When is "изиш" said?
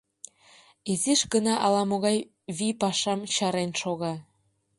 0.91-1.21